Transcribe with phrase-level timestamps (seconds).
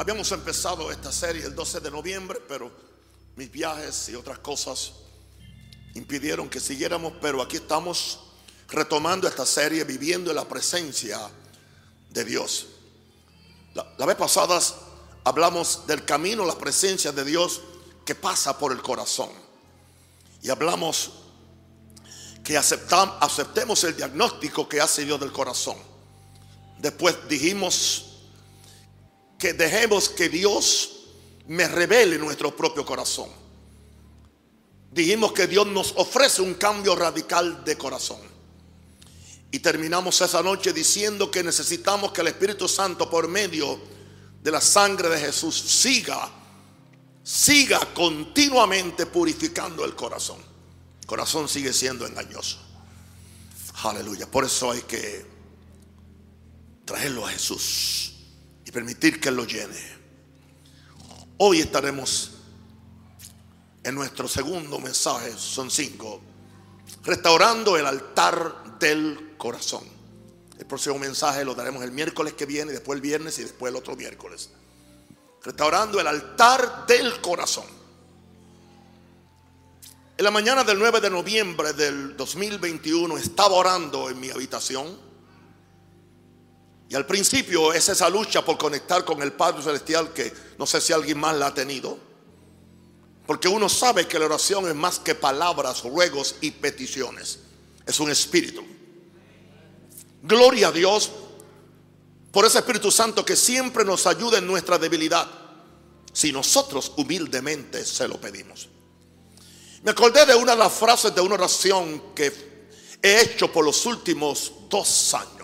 [0.00, 2.70] Habíamos empezado esta serie el 12 de noviembre, pero
[3.34, 4.92] mis viajes y otras cosas
[5.94, 8.20] impidieron que siguiéramos, pero aquí estamos
[8.68, 11.18] retomando esta serie, viviendo en la presencia
[12.10, 12.68] de Dios.
[13.74, 14.60] La, vez pasada
[15.24, 17.60] hablamos del camino, la presencia de Dios
[18.04, 19.30] que pasa por el corazón.
[20.42, 21.10] Y hablamos
[22.44, 25.76] que aceptamos, aceptemos el diagnóstico que hace Dios del corazón.
[26.78, 28.07] Después dijimos
[29.38, 30.98] que dejemos que Dios
[31.46, 33.30] me revele nuestro propio corazón.
[34.90, 38.20] Dijimos que Dios nos ofrece un cambio radical de corazón.
[39.50, 43.80] Y terminamos esa noche diciendo que necesitamos que el Espíritu Santo por medio
[44.42, 46.30] de la sangre de Jesús siga,
[47.22, 50.38] siga continuamente purificando el corazón.
[51.00, 52.58] El corazón sigue siendo engañoso.
[53.84, 54.28] Aleluya.
[54.30, 55.24] Por eso hay que
[56.84, 58.17] traerlo a Jesús
[58.68, 59.98] y permitir que Él lo llene.
[61.38, 62.32] Hoy estaremos
[63.82, 66.20] en nuestro segundo mensaje, son cinco,
[67.02, 69.84] restaurando el altar del corazón.
[70.58, 73.76] El próximo mensaje lo daremos el miércoles que viene, después el viernes y después el
[73.76, 74.50] otro miércoles.
[75.42, 77.64] Restaurando el altar del corazón.
[80.18, 85.07] En la mañana del 9 de noviembre del 2021 estaba orando en mi habitación
[86.88, 90.80] y al principio es esa lucha por conectar con el Padre Celestial que no sé
[90.80, 91.98] si alguien más la ha tenido.
[93.26, 97.40] Porque uno sabe que la oración es más que palabras, ruegos y peticiones.
[97.84, 98.64] Es un espíritu.
[100.22, 101.10] Gloria a Dios
[102.32, 105.28] por ese Espíritu Santo que siempre nos ayuda en nuestra debilidad.
[106.10, 108.68] Si nosotros humildemente se lo pedimos.
[109.82, 112.32] Me acordé de una de las frases de una oración que
[113.02, 115.37] he hecho por los últimos dos años.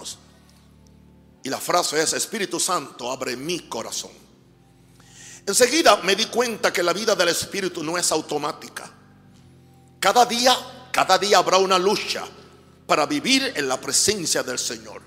[1.45, 4.11] Y la frase es, Espíritu Santo, abre mi corazón.
[5.47, 8.91] Enseguida me di cuenta que la vida del Espíritu no es automática.
[10.01, 10.57] Cada día,
[10.91, 12.25] cada día habrá una lucha
[12.87, 15.03] para vivir en la presencia del Señor.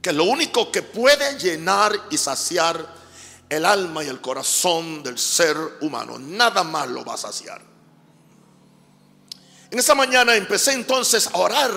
[0.00, 2.96] Que lo único que puede llenar y saciar
[3.50, 7.60] el alma y el corazón del ser humano, nada más lo va a saciar.
[9.70, 11.70] En esa mañana empecé entonces a orar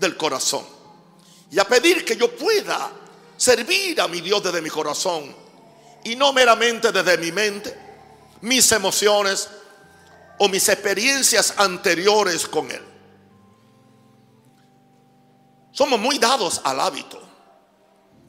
[0.00, 0.77] del corazón
[1.50, 2.90] y a pedir que yo pueda
[3.36, 5.34] servir a mi Dios desde mi corazón
[6.04, 7.76] y no meramente desde mi mente,
[8.40, 9.48] mis emociones
[10.38, 12.84] o mis experiencias anteriores con Él.
[15.72, 17.20] Somos muy dados al hábito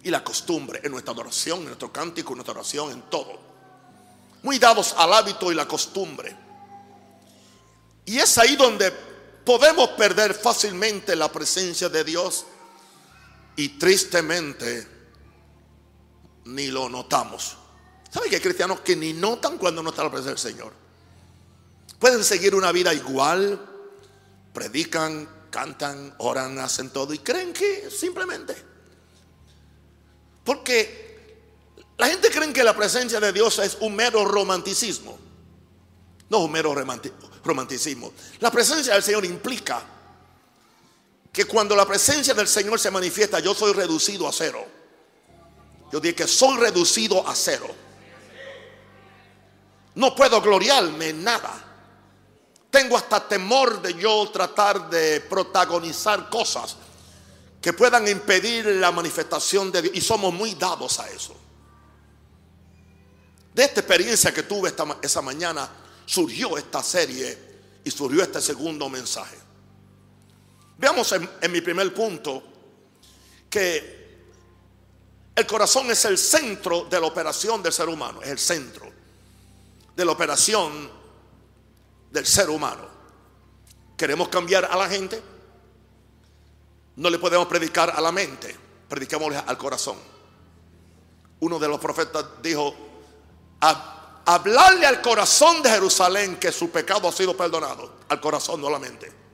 [0.03, 3.39] y la costumbre en nuestra adoración, en nuestro cántico, en nuestra oración, en todo.
[4.43, 6.35] Muy dados al hábito y la costumbre.
[8.05, 8.91] Y es ahí donde
[9.45, 12.45] podemos perder fácilmente la presencia de Dios
[13.59, 14.87] y tristemente
[16.45, 17.57] ni lo notamos.
[18.09, 20.73] ¿Sabe que hay cristianos que ni notan cuando no está la presencia del Señor?
[21.99, 23.59] Pueden seguir una vida igual,
[24.53, 28.55] predican, cantan, oran, hacen todo y creen que simplemente.
[30.45, 31.43] Porque
[31.97, 35.19] la gente cree que la presencia de Dios es un mero romanticismo.
[36.29, 36.73] No un mero
[37.43, 38.13] romanticismo.
[38.39, 39.83] La presencia del Señor implica
[41.31, 44.65] que cuando la presencia del Señor se manifiesta, yo soy reducido a cero.
[45.91, 47.67] Yo dije que soy reducido a cero.
[49.95, 51.65] No puedo gloriarme en nada.
[52.69, 56.77] Tengo hasta temor de yo tratar de protagonizar cosas
[57.61, 59.95] que puedan impedir la manifestación de Dios.
[59.95, 61.35] Y somos muy dados a eso.
[63.53, 65.69] De esta experiencia que tuve esta, esa mañana
[66.05, 67.37] surgió esta serie
[67.83, 69.48] y surgió este segundo mensaje.
[70.79, 72.41] Veamos en, mi primer punto
[73.49, 73.99] que
[75.35, 78.89] el corazón es el centro de la operación del ser humano, es el centro
[79.93, 80.89] de la operación
[82.09, 82.87] del ser humano.
[83.97, 85.21] ¿Queremos cambiar a la gente?
[86.95, 88.55] No le podemos predicar a la mente,
[88.87, 89.97] prediquémosle al corazón.
[91.41, 92.73] Uno de los profetas dijo,
[94.23, 98.71] hablarle al corazón de Jerusalén que su pecado ha sido perdonado, al corazón, no a
[98.71, 99.28] la mente.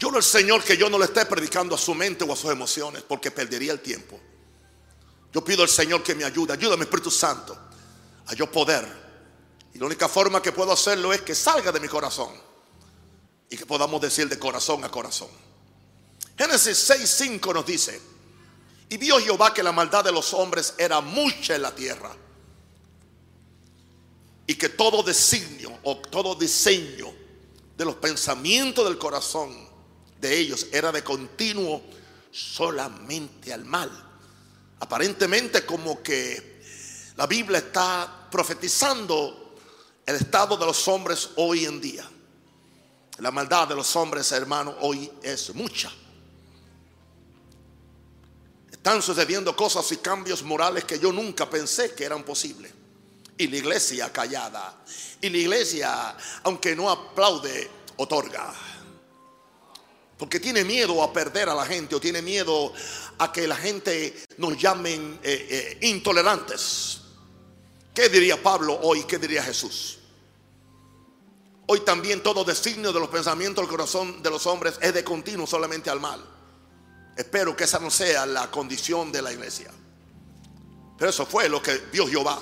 [0.00, 2.36] Yo no el Señor que yo no le esté predicando a su mente o a
[2.36, 4.18] sus emociones porque perdería el tiempo.
[5.30, 7.54] Yo pido al Señor que me ayude, ayúdame Espíritu Santo
[8.26, 8.88] a yo poder.
[9.74, 12.30] Y la única forma que puedo hacerlo es que salga de mi corazón
[13.50, 15.28] y que podamos decir de corazón a corazón.
[16.38, 18.00] Génesis 6:5 nos dice,
[18.88, 22.16] y vio Jehová que la maldad de los hombres era mucha en la tierra
[24.46, 27.12] y que todo designio o todo diseño
[27.76, 29.69] de los pensamientos del corazón
[30.20, 31.82] de ellos era de continuo
[32.30, 33.90] solamente al mal.
[34.80, 36.62] Aparentemente como que
[37.16, 39.56] la Biblia está profetizando
[40.06, 42.08] el estado de los hombres hoy en día.
[43.18, 45.92] La maldad de los hombres, hermanos, hoy es mucha.
[48.70, 52.72] Están sucediendo cosas y cambios morales que yo nunca pensé que eran posibles.
[53.36, 54.82] Y la iglesia callada.
[55.20, 58.54] Y la iglesia, aunque no aplaude, otorga.
[60.20, 62.74] Porque tiene miedo a perder a la gente o tiene miedo
[63.16, 67.00] a que la gente nos llamen eh, eh, intolerantes.
[67.94, 69.04] ¿Qué diría Pablo hoy?
[69.04, 69.98] ¿Qué diría Jesús?
[71.68, 75.46] Hoy también todo designio de los pensamientos del corazón de los hombres es de continuo
[75.46, 76.22] solamente al mal.
[77.16, 79.70] Espero que esa no sea la condición de la iglesia.
[80.98, 82.38] Pero eso fue lo que vio Jehová.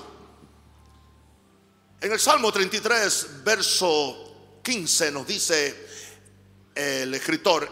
[2.00, 5.87] En el Salmo 33, verso 15 nos dice
[6.78, 7.68] el escritor,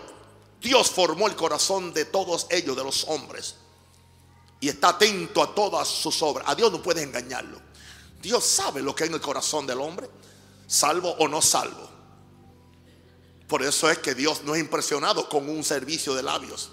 [0.60, 3.54] Dios formó el corazón de todos ellos, de los hombres,
[4.58, 6.48] y está atento a todas sus obras.
[6.48, 7.60] A Dios no puedes engañarlo.
[8.20, 10.10] Dios sabe lo que hay en el corazón del hombre,
[10.66, 11.88] salvo o no salvo.
[13.46, 16.70] Por eso es que Dios no es impresionado con un servicio de labios.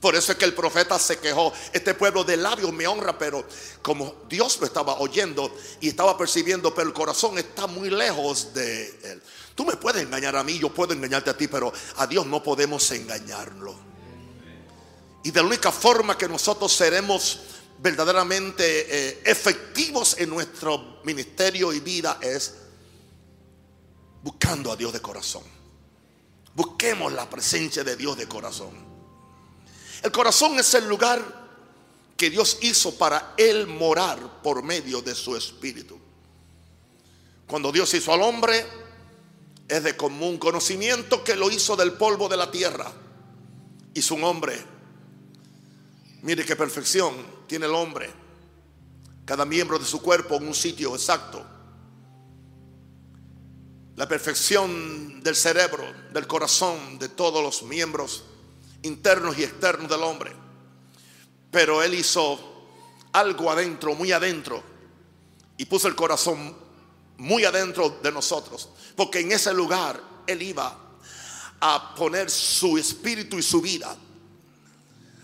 [0.00, 1.52] Por eso es que el profeta se quejó.
[1.72, 3.46] Este pueblo de labios me honra, pero
[3.82, 8.88] como Dios lo estaba oyendo y estaba percibiendo, pero el corazón está muy lejos de
[9.12, 9.22] él.
[9.54, 12.42] Tú me puedes engañar a mí, yo puedo engañarte a ti, pero a Dios no
[12.42, 13.74] podemos engañarlo.
[15.24, 17.40] Y de la única forma que nosotros seremos
[17.78, 22.54] verdaderamente eh, efectivos en nuestro ministerio y vida es
[24.22, 25.42] buscando a Dios de corazón.
[26.54, 28.70] Busquemos la presencia de Dios de corazón.
[30.02, 31.42] El corazón es el lugar
[32.16, 35.98] que Dios hizo para él morar por medio de su espíritu.
[37.46, 38.64] Cuando Dios hizo al hombre,
[39.72, 42.92] es de común conocimiento que lo hizo del polvo de la tierra.
[43.94, 44.62] Hizo un hombre.
[46.20, 47.14] Mire qué perfección
[47.46, 48.10] tiene el hombre.
[49.24, 51.42] Cada miembro de su cuerpo en un sitio exacto.
[53.96, 58.24] La perfección del cerebro, del corazón, de todos los miembros
[58.82, 60.32] internos y externos del hombre.
[61.50, 62.38] Pero él hizo
[63.12, 64.62] algo adentro, muy adentro,
[65.56, 66.61] y puso el corazón
[67.18, 70.78] muy adentro de nosotros, porque en ese lugar él iba
[71.60, 73.96] a poner su espíritu y su vida.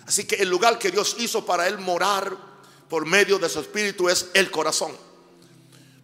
[0.07, 2.35] Así que el lugar que Dios hizo para él morar
[2.89, 4.97] por medio de su espíritu es el corazón.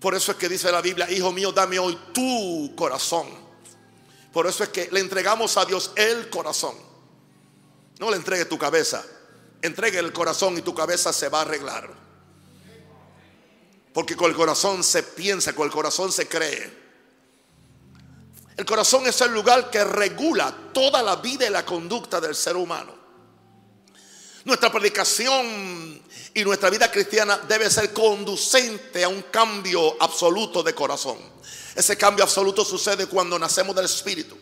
[0.01, 3.27] Por eso es que dice la Biblia, hijo mío, dame hoy tu corazón.
[4.33, 6.75] Por eso es que le entregamos a Dios el corazón.
[7.99, 9.03] No le entregue tu cabeza.
[9.63, 12.04] Entregue el corazón y tu cabeza se va a arreglar.
[13.95, 16.85] Porque con el corazón se piensa, con el corazón se cree.
[18.57, 22.57] El corazón es el lugar que regula toda la vida y la conducta del ser
[22.57, 22.93] humano.
[24.45, 26.03] Nuestra predicación
[26.35, 31.17] y nuestra vida cristiana debe ser conducente a un cambio absoluto de corazón.
[31.77, 34.37] Ese cambio absoluto sucede cuando nacemos del Espíritu.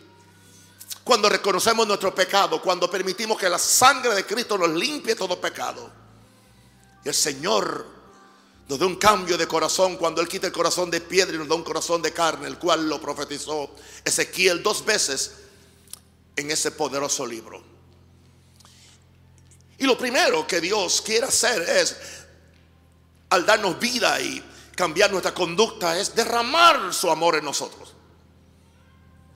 [1.05, 5.90] Cuando reconocemos nuestro pecado, cuando permitimos que la sangre de Cristo nos limpie todo pecado.
[7.05, 8.01] Y el Señor
[8.72, 11.46] nos da un cambio de corazón cuando Él quita el corazón de piedra y nos
[11.46, 13.70] da un corazón de carne, el cual lo profetizó
[14.02, 15.32] Ezequiel dos veces
[16.34, 17.62] en ese poderoso libro.
[19.76, 21.96] Y lo primero que Dios quiere hacer es,
[23.28, 24.43] al darnos vida y
[24.74, 27.93] cambiar nuestra conducta, es derramar su amor en nosotros.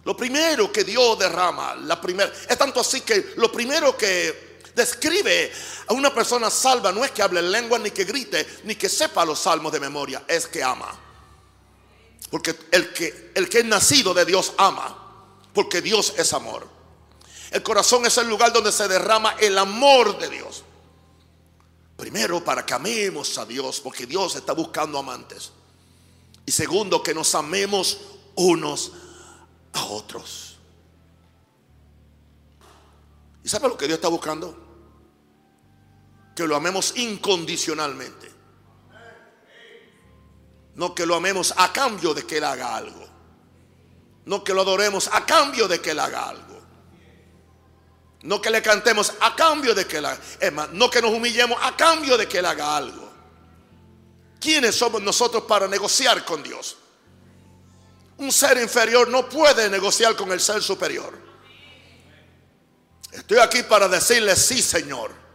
[0.05, 4.46] Lo primero que Dios derrama, la primera, es tanto así que lo primero que
[4.76, 5.50] describe
[5.88, 9.25] a una persona salva no es que hable lengua, ni que grite, ni que sepa
[9.25, 10.95] los salmos de memoria, es que ama.
[12.30, 16.68] Porque el que, el que es nacido de Dios ama, porque Dios es amor.
[17.50, 20.62] El corazón es el lugar donde se derrama el amor de Dios.
[21.97, 25.52] Primero, para que amemos a Dios, porque Dios está buscando amantes.
[26.45, 27.99] Y segundo, que nos amemos
[28.35, 28.92] unos
[29.73, 30.59] a otros.
[33.42, 34.65] ¿Y sabe lo que Dios está buscando?
[36.37, 38.31] Que lo amemos incondicionalmente.
[40.75, 43.05] No que lo amemos a cambio de que Él haga algo.
[44.26, 46.61] No que lo adoremos a cambio de que Él haga algo.
[48.23, 50.21] No que le cantemos a cambio de que Él haga.
[50.38, 53.11] Es más, no que nos humillemos a cambio de que Él haga algo.
[54.38, 56.76] ¿Quiénes somos nosotros para negociar con Dios?
[58.19, 61.19] Un ser inferior no puede negociar con el ser superior.
[63.11, 65.25] Estoy aquí para decirle sí, Señor.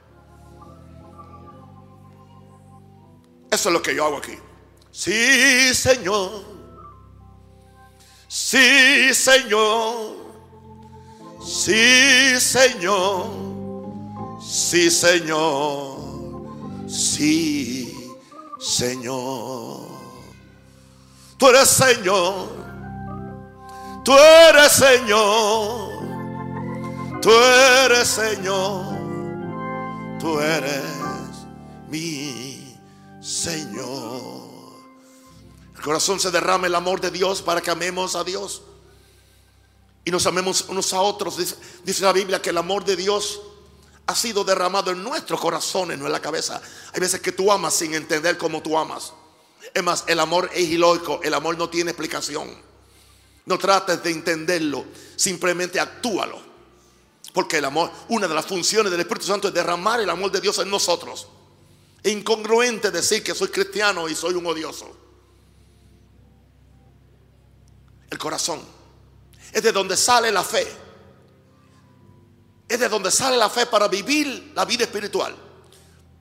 [3.52, 4.38] Eso es lo que yo hago aquí.
[4.92, 6.46] Sí, Señor.
[8.30, 10.16] Sí, Señor.
[11.46, 13.28] Sí, Señor.
[14.42, 15.98] Sí, Señor.
[16.88, 18.10] Sí,
[18.58, 19.82] Señor.
[21.38, 22.48] Tú eres Señor.
[24.06, 25.90] Tú eres Señor.
[27.22, 28.98] Tú eres Señor.
[30.22, 30.84] Tú eres
[31.90, 32.51] mi
[33.22, 34.50] Señor.
[35.76, 38.64] El corazón se derrama el amor de Dios para que amemos a Dios.
[40.04, 41.38] Y nos amemos unos a otros.
[41.38, 43.42] Dice, la Biblia que el amor de Dios
[44.08, 46.62] ha sido derramado en nuestros corazones, no en la cabeza.
[46.94, 49.14] Hay veces que tú amas sin entender cómo tú amas.
[49.74, 52.50] Es más, el amor es ilógico, el amor no tiene explicación.
[53.46, 54.86] No trates de entenderlo,
[55.16, 56.42] simplemente actúalo.
[57.34, 60.42] Porque el amor, una de las funciones del Espíritu Santo es derramar el amor de
[60.42, 61.28] Dios en nosotros.
[62.04, 64.98] Incongruente decir que soy cristiano y soy un odioso.
[68.10, 68.62] El corazón
[69.52, 70.68] es de donde sale la fe
[72.72, 75.36] es de donde sale la fe para vivir la vida espiritual.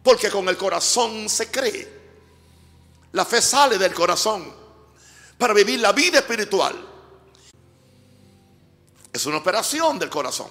[0.02, 2.00] Porque con el corazón se cree.
[3.12, 4.52] La fe sale del corazón
[5.38, 6.74] para vivir la vida espiritual.
[9.12, 10.50] Es una operación del corazón.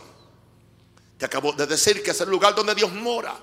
[1.17, 3.37] Te acabo de decir que es el lugar donde Dios mora.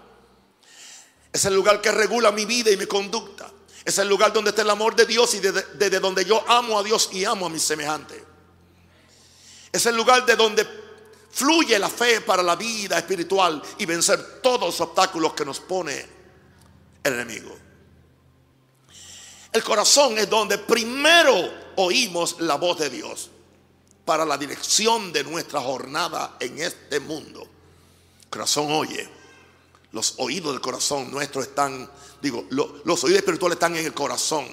[1.36, 3.52] Es el lugar que regula mi vida y mi conducta.
[3.84, 6.82] Es el lugar donde está el amor de Dios y desde, donde yo amo a
[6.82, 8.22] Dios y amo a mis semejantes.
[9.70, 10.66] Es el lugar de donde
[11.30, 16.06] Fluye la fe para la vida espiritual y vencer todos los obstáculos que nos pone
[17.02, 17.54] el enemigo.
[19.52, 21.34] El corazón es donde primero
[21.76, 23.28] oímos la voz de Dios
[24.06, 27.46] para la dirección de nuestra jornada en este mundo.
[28.30, 29.15] Corazón oye.
[29.92, 31.90] Los oídos del corazón nuestro están,
[32.20, 34.46] digo, los oídos espirituales están en el corazón.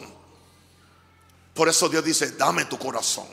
[1.53, 3.27] Por eso Dios dice, dame tu corazón.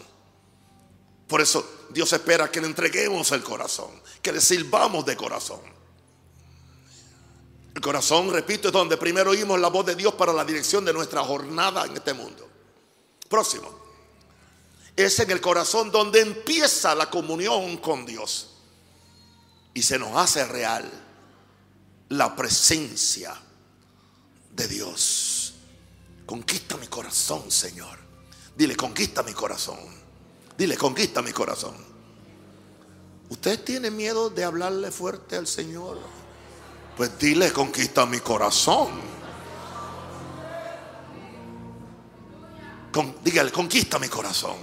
[1.26, 3.90] Por eso Dios espera que le entreguemos el corazón,
[4.21, 5.61] que le sirvamos de corazón.
[7.75, 10.92] El corazón, repito, es donde primero oímos la voz de Dios para la dirección de
[10.92, 12.49] nuestra jornada en este mundo.
[13.28, 13.71] Próximo.
[14.97, 18.49] Es en el corazón donde empieza la comunión con Dios
[19.73, 20.90] y se nos hace real
[22.11, 23.35] la presencia
[24.52, 25.55] de Dios.
[26.26, 27.99] Conquista mi corazón, Señor.
[28.57, 29.79] Dile, conquista mi corazón.
[30.57, 31.75] Dile, conquista mi corazón.
[33.29, 35.99] ¿Usted tiene miedo de hablarle fuerte al Señor?
[36.97, 38.88] Pues dile, conquista mi corazón.
[43.23, 44.57] dígale, conquista mi corazón.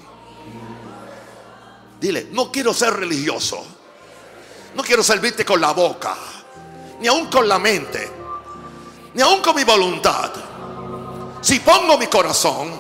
[2.00, 3.66] Dile, no quiero ser religioso.
[4.76, 6.16] No quiero servirte con la boca,
[7.00, 8.12] ni aún con la mente,
[9.14, 10.32] ni aún con mi voluntad.
[11.42, 12.72] Si pongo mi corazón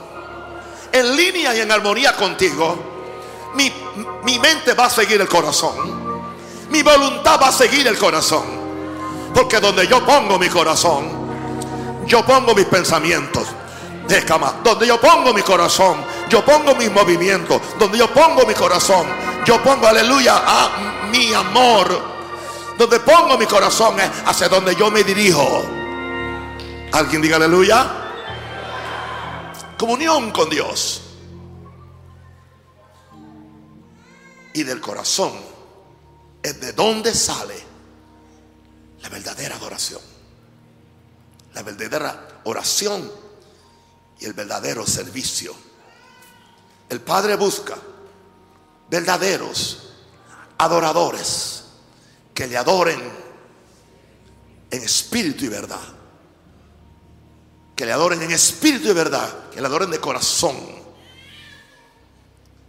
[0.91, 2.75] en línea y en armonía contigo,
[3.55, 6.27] mi, mente va a seguir el corazón.
[6.69, 8.45] Mi voluntad va a seguir el corazón.
[9.33, 11.09] Porque donde yo pongo mi corazón,
[12.05, 13.47] yo pongo mis pensamientos.
[14.63, 15.97] Donde yo pongo mi corazón,
[16.29, 17.61] yo pongo mis movimientos.
[17.77, 19.05] Donde yo pongo mi corazón,
[19.45, 22.16] yo pongo, aleluya, a mi amor.
[22.77, 25.65] Donde pongo mi corazón es hacia donde yo me dirijo.
[26.91, 27.91] Alguien diga aleluya.
[29.77, 31.01] Comunión con Dios.
[34.57, 35.33] y del corazón
[36.41, 37.55] es de donde sale
[39.03, 40.01] la verdadera adoración.
[41.53, 43.11] La verdadera oración
[44.19, 45.53] y el verdadero servicio.
[46.89, 47.75] El Padre busca
[48.89, 49.89] verdaderos
[50.57, 51.56] adoradores
[52.37, 53.01] que le adoren
[54.69, 55.81] en espíritu y verdad.
[57.75, 59.49] Que le adoren en espíritu y verdad.
[59.49, 60.55] Que le adoren de corazón.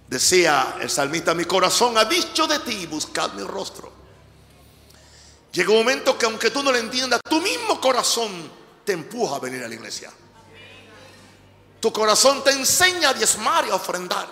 [0.09, 3.93] Decía el salmista, mi corazón ha dicho de ti, buscad mi rostro.
[5.53, 8.51] Llega un momento que aunque tú no lo entiendas, tu mismo corazón
[8.87, 10.11] te empuja a venir a la iglesia.
[11.79, 14.31] Tu corazón te enseña a diezmar y a ofrendar.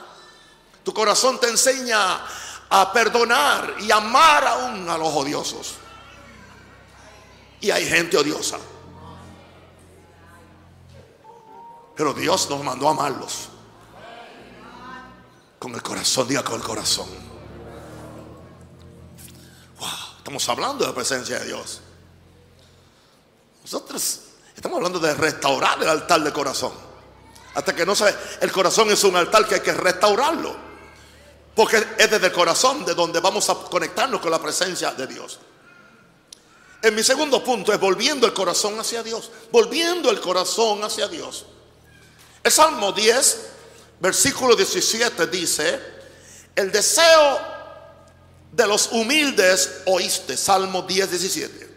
[0.83, 2.25] Tu corazón te enseña
[2.71, 5.75] a perdonar y amar aún a los odiosos.
[7.61, 8.59] Y hay gente odiosa.
[11.95, 13.49] Pero Dios nos mandó a amarlos.
[15.59, 17.09] Con el corazón, diga con el corazón.
[19.79, 21.81] Wow, estamos hablando de la presencia de Dios.
[23.63, 24.21] Nosotros
[24.55, 26.73] estamos hablando de restaurar el altar del corazón.
[27.55, 30.66] Hasta que no se el corazón es un altar que hay que restaurarlo.
[31.57, 35.41] Porque es desde el corazón de donde vamos a conectarnos con la presencia de Dios.
[36.83, 39.33] En mi segundo punto es volviendo el corazón hacia Dios.
[39.51, 41.47] Volviendo el corazón hacia Dios.
[42.45, 43.55] El Salmo 10
[44.01, 45.81] versículo 17 dice,
[46.55, 47.41] el deseo
[48.53, 51.71] de los humildes oíste, Salmo 10, 17.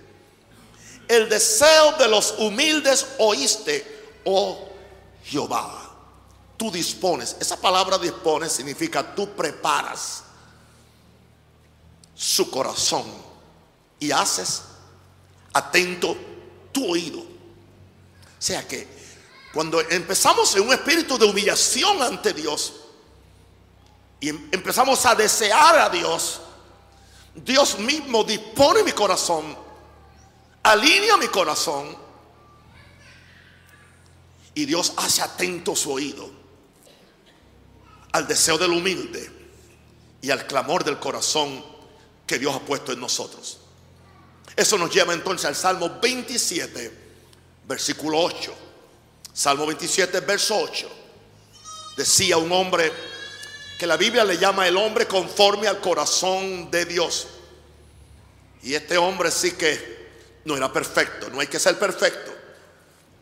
[1.08, 4.70] el deseo de los humildes oíste, oh
[5.24, 5.79] Jehová.
[6.60, 7.38] Tú dispones.
[7.40, 10.24] Esa palabra dispone significa tú preparas
[12.14, 13.06] su corazón
[13.98, 14.64] y haces
[15.54, 16.18] atento
[16.74, 17.20] tu oído.
[17.20, 18.86] O sea que
[19.54, 22.74] cuando empezamos en un espíritu de humillación ante Dios
[24.20, 26.42] y em-, empezamos a desear a Dios,
[27.36, 29.58] Dios mismo dispone mi corazón,
[30.62, 31.96] alinea mi corazón
[34.54, 36.39] y Dios hace atento su oído
[38.12, 39.32] al deseo del humilde
[40.22, 41.64] y al clamor del corazón
[42.26, 43.60] que Dios ha puesto en nosotros.
[44.56, 46.92] Eso nos lleva entonces al Salmo 27,
[47.66, 48.54] versículo 8.
[49.34, 50.90] Salmo 27, verso 8.
[51.96, 52.92] Decía un hombre
[53.80, 57.28] que la Biblia le llama el hombre conforme al corazón de Dios.
[58.62, 60.00] Y este hombre sí que
[60.44, 62.32] no era perfecto, no hay que ser perfecto,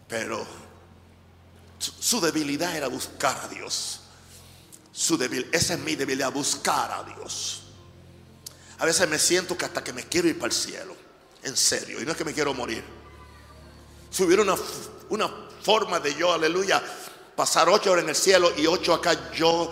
[0.08, 0.46] pero
[1.78, 3.97] su debilidad era buscar a Dios.
[4.98, 7.62] Su debil, esa es mi debilidad, buscar a Dios.
[8.80, 10.96] A veces me siento que hasta que me quiero ir para el cielo,
[11.44, 12.84] en serio, y no es que me quiero morir.
[14.10, 14.56] Si hubiera una,
[15.10, 16.82] una forma de yo, aleluya,
[17.36, 19.72] pasar ocho horas en el cielo y ocho acá, yo,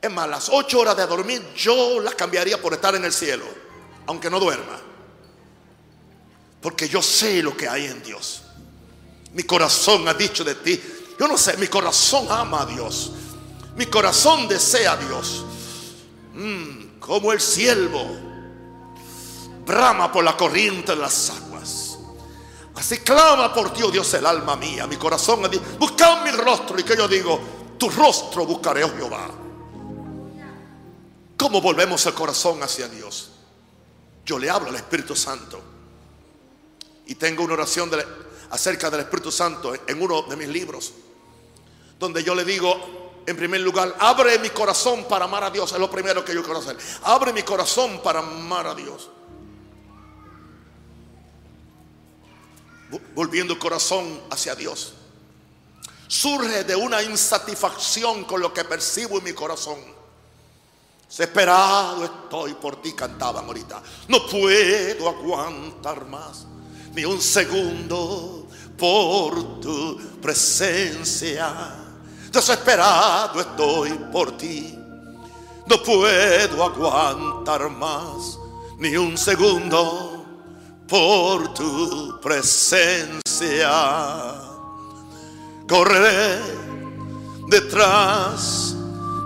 [0.00, 3.44] es más, las ocho horas de dormir, yo las cambiaría por estar en el cielo,
[4.06, 4.80] aunque no duerma.
[6.62, 8.44] Porque yo sé lo que hay en Dios.
[9.34, 10.82] Mi corazón ha dicho de ti.
[11.20, 13.12] Yo no sé, mi corazón ama a Dios.
[13.78, 15.44] Mi corazón desea a Dios.
[16.34, 18.04] Mm, como el siervo
[19.64, 21.98] brama por la corriente de las aguas.
[22.74, 24.88] Así clama por ti, oh Dios, el alma mía.
[24.88, 26.78] Mi corazón ha dicho, busca mi rostro.
[26.78, 27.40] Y que yo digo,
[27.78, 29.30] tu rostro buscaré, oh Jehová.
[31.36, 33.30] ¿Cómo volvemos el corazón hacia Dios?
[34.26, 35.62] Yo le hablo al Espíritu Santo.
[37.06, 37.90] Y tengo una oración
[38.50, 40.92] acerca del Espíritu Santo en uno de mis libros.
[41.98, 42.97] Donde yo le digo,
[43.28, 45.70] en primer lugar, abre mi corazón para amar a Dios.
[45.70, 46.78] Es lo primero que yo quiero hacer.
[47.02, 49.10] Abre mi corazón para amar a Dios.
[53.14, 54.94] Volviendo el corazón hacia Dios.
[56.06, 59.78] Surge de una insatisfacción con lo que percibo en mi corazón.
[61.06, 63.82] Desesperado estoy por ti, cantaban ahorita.
[64.08, 66.46] No puedo aguantar más
[66.94, 68.46] ni un segundo
[68.78, 71.87] por tu presencia
[72.30, 74.78] desesperado estoy por ti.
[75.66, 78.38] No puedo aguantar más
[78.78, 80.24] ni un segundo
[80.88, 83.70] por tu presencia.
[85.68, 86.38] Correré
[87.48, 88.74] detrás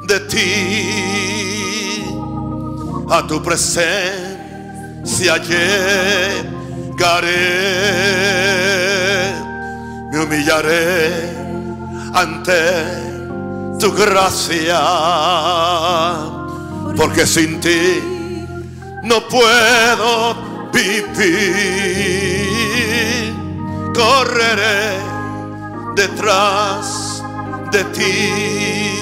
[0.08, 2.04] de ti.
[3.08, 6.22] A tu presencia llegaré.
[10.10, 11.41] Me humillaré
[12.14, 13.12] ante
[13.78, 14.80] tu gracia,
[16.96, 18.02] porque sin ti
[19.02, 20.36] no puedo
[20.72, 21.72] vivir.
[23.94, 24.96] Correré
[25.94, 27.22] detrás
[27.70, 28.92] de ti,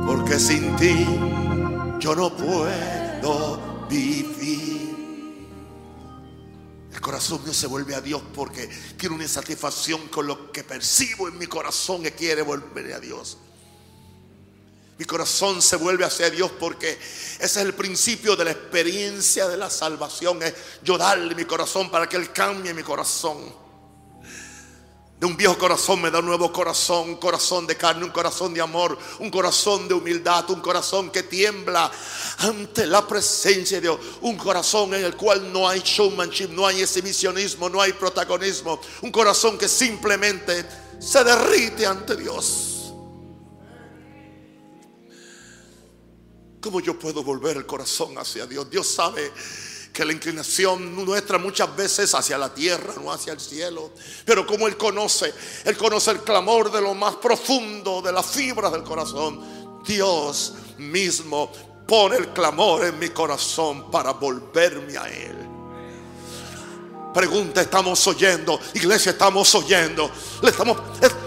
[0.06, 1.06] porque sin ti
[1.98, 4.78] yo no puedo vivir.
[6.92, 11.28] El corazón mío se vuelve a Dios porque tiene una insatisfacción con lo que percibo
[11.28, 13.38] en mi corazón que quiere volver a Dios.
[14.98, 19.56] Mi corazón se vuelve hacia Dios porque ese es el principio de la experiencia de
[19.56, 20.42] la salvación.
[20.42, 23.67] Es yo darle mi corazón para que Él cambie mi corazón.
[25.18, 28.54] De un viejo corazón me da un nuevo corazón, un corazón de carne, un corazón
[28.54, 31.90] de amor, un corazón de humildad, un corazón que tiembla
[32.38, 36.82] ante la presencia de Dios, un corazón en el cual no hay showmanship, no hay
[36.82, 40.64] exhibicionismo, no hay protagonismo, un corazón que simplemente
[41.00, 42.92] se derrite ante Dios.
[46.60, 48.70] ¿Cómo yo puedo volver el corazón hacia Dios?
[48.70, 49.32] Dios sabe
[49.98, 53.90] que la inclinación nuestra muchas veces hacia la tierra, no hacia el cielo.
[54.24, 55.34] Pero como Él conoce,
[55.64, 59.82] Él conoce el clamor de lo más profundo, de las fibras del corazón.
[59.84, 61.50] Dios mismo
[61.84, 65.36] pone el clamor en mi corazón para volverme a Él.
[67.12, 70.08] Pregunta, estamos oyendo, iglesia, estamos oyendo,
[70.42, 70.76] le estamos,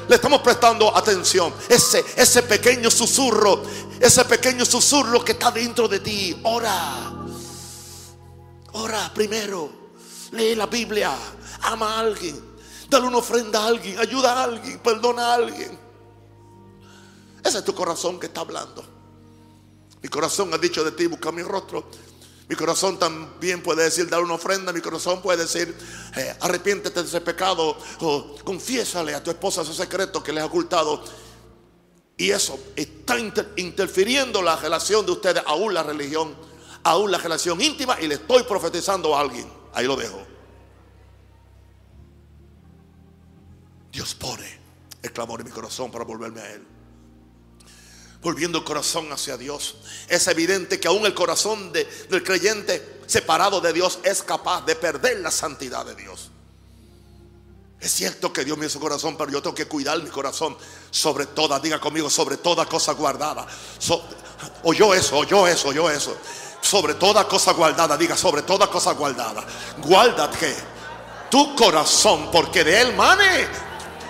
[0.08, 1.54] le estamos prestando atención.
[1.68, 3.64] Ese, ese pequeño susurro,
[4.00, 7.21] ese pequeño susurro que está dentro de ti, ora
[8.74, 9.82] Ora primero.
[10.32, 11.16] Lee la Biblia.
[11.64, 12.40] ama a alguien,
[12.90, 15.78] dale una ofrenda a alguien, ayuda a alguien, perdona a alguien.
[17.44, 18.84] Ese es tu corazón que está hablando.
[20.02, 21.86] Mi corazón ha dicho de ti, busca mi rostro.
[22.48, 24.74] Mi corazón también puede decir, dar una ofrenda.
[24.74, 25.76] Mi corazón puede decir,
[26.18, 27.78] eh, arrepiéntete de ese pecado.
[28.00, 31.04] O confiésale a tu esposa ese secreto que le ha ocultado.
[32.18, 33.18] Y eso está
[33.56, 36.36] interfiriendo la relación de ustedes, aún la religión,
[36.84, 38.00] aún la relación íntima.
[38.00, 39.52] Y le estoy profetizando a alguien.
[39.74, 40.22] Ahí lo dejo.
[43.92, 44.60] Dios pone
[45.02, 46.68] el clamor en mi corazón para volverme a Él
[48.22, 49.76] volviendo el corazón hacia Dios.
[50.08, 55.20] Es evidente que aún el corazón del creyente separado de Dios es capaz de perder
[55.20, 56.30] la santidad de Dios.
[57.80, 60.56] Es cierto que Dios me hizo corazón, pero yo tengo que cuidar mi corazón
[60.92, 63.48] sobre toda, diga conmigo, sobre toda cosa guardada.
[64.64, 66.16] O yo eso, oyó eso, oyó eso.
[66.62, 69.44] Sobre toda cosa guardada, diga, sobre toda cosa guardada.
[69.80, 70.56] Guárdate
[71.32, 73.48] tu corazón, porque de él mane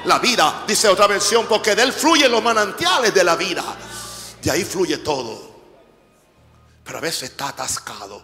[0.06, 0.66] la vida.
[0.68, 3.64] Dice otra versión, porque de él fluyen los manantiales de la vida.
[4.42, 5.52] De ahí fluye todo.
[6.84, 8.24] Pero a veces está atascado.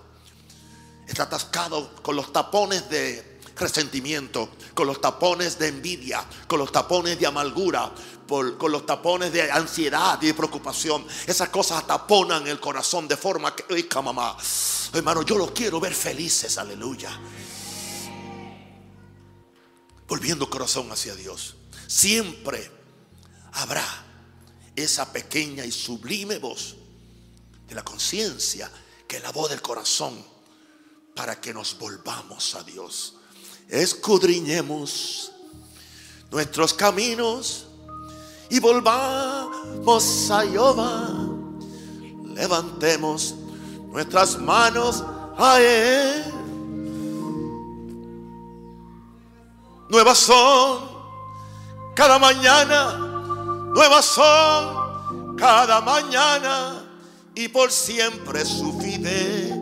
[1.08, 7.20] Está atascado con los tapones de resentimiento, con los tapones de envidia, con los tapones
[7.20, 7.92] de amargura,
[8.28, 11.06] con los tapones de ansiedad y preocupación.
[11.26, 14.38] Esas cosas taponan el corazón de forma que, mamá,
[14.94, 17.18] hermano, yo los quiero ver felices, aleluya.
[20.08, 21.56] Volviendo corazón hacia Dios.
[21.88, 22.72] Siempre
[23.54, 23.86] habrá
[24.76, 26.76] esa pequeña y sublime voz
[27.68, 28.72] de la conciencia,
[29.08, 30.24] que es la voz del corazón,
[31.16, 33.16] para que nos volvamos a Dios.
[33.70, 35.32] Escudriñemos
[36.32, 37.67] nuestros caminos
[38.50, 41.10] y volvamos a Jehová.
[42.34, 43.36] Levantemos
[43.92, 45.04] nuestras manos
[45.38, 46.24] a Él.
[49.90, 50.98] Nuevas son
[51.96, 53.08] cada mañana
[53.78, 56.84] nuevas son cada mañana
[57.36, 59.58] y por siempre su fidelidad.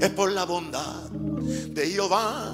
[0.00, 2.52] Es por la bondad de Jehová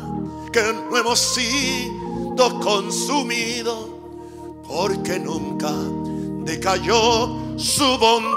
[0.53, 3.89] que no hemos sido consumidos,
[4.69, 5.73] porque nunca
[6.45, 8.31] decayó su bondad.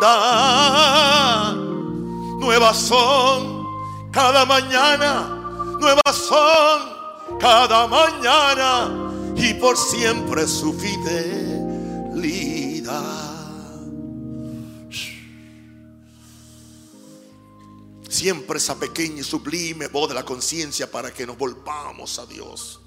[2.40, 3.68] Nuevas son
[4.12, 6.82] cada mañana, nuevas son
[7.40, 11.42] cada mañana y por siempre su fidelidad.
[18.10, 22.82] Siempre esa pequeña y sublime voz de la conciencia para que nos volvamos a Dios.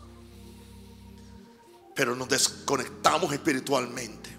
[1.94, 4.30] Pero nos desconectamos espiritualmente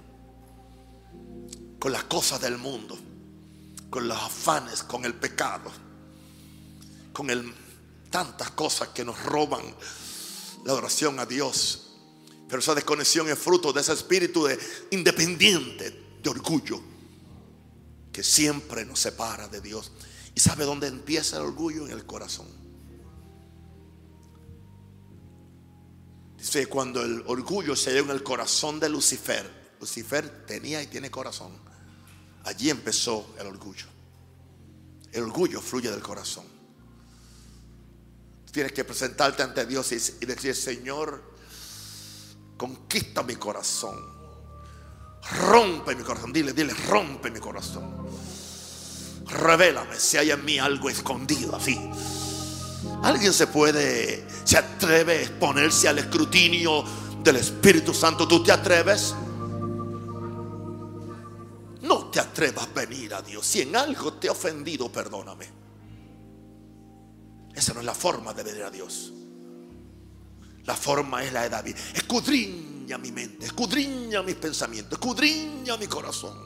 [1.80, 2.98] con las cosas del mundo,
[3.90, 5.72] con los afanes, con el pecado,
[7.14, 7.54] con el,
[8.10, 9.64] tantas cosas que nos roban
[10.66, 11.86] la oración a Dios
[12.48, 14.60] pero esa desconexión es fruto de ese espíritu de
[14.92, 16.80] independiente, de orgullo,
[18.12, 19.92] que siempre nos separa de Dios.
[20.34, 21.86] ¿Y sabe dónde empieza el orgullo?
[21.86, 22.48] En el corazón.
[26.70, 31.52] Cuando el orgullo se dio en el corazón de Lucifer, Lucifer tenía y tiene corazón.
[32.44, 33.86] Allí empezó el orgullo.
[35.12, 36.46] El orgullo fluye del corazón.
[38.52, 41.36] Tienes que presentarte ante Dios y decir, Señor,
[42.58, 43.96] Conquista mi corazón.
[45.50, 46.32] Rompe mi corazón.
[46.32, 48.08] Dile, dile, rompe mi corazón.
[49.26, 51.78] Revélame si hay en mí algo escondido así.
[53.04, 56.84] Alguien se puede, se atreve a exponerse al escrutinio
[57.24, 58.28] del Espíritu Santo.
[58.28, 59.14] ¿Tú te atreves?
[61.82, 63.46] No te atrevas a venir a Dios.
[63.46, 65.48] Si en algo te he ofendido, perdóname.
[67.54, 69.14] Esa no es la forma de venir a Dios.
[70.66, 71.76] La forma es la de David.
[71.94, 76.38] Escudriña mi mente, escudriña mis pensamientos, escudriña mi corazón.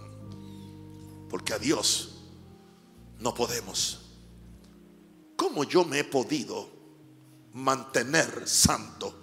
[1.29, 2.17] Porque a Dios
[3.19, 4.08] no podemos.
[5.39, 6.69] ¿Cómo yo me he podido
[7.53, 9.21] mantener santo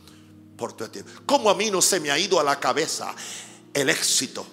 [0.57, 1.11] por tu tiempo?
[1.27, 3.15] ¿Cómo a mí no se me ha ido a la cabeza
[3.75, 4.47] el éxito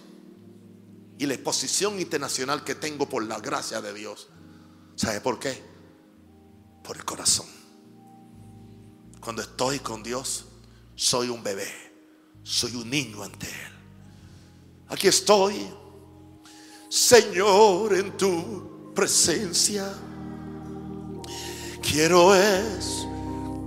[1.17, 4.27] y la exposición internacional que tengo por la gracia de Dios?
[4.97, 5.63] ¿Sabe por qué?
[6.83, 7.47] Por el corazón.
[9.21, 10.43] Cuando estoy con Dios,
[10.95, 11.71] soy un bebé,
[12.43, 13.73] soy un niño ante Él.
[14.89, 15.65] Aquí estoy,
[16.89, 19.93] Señor, en tu presencia.
[21.93, 22.33] Quiero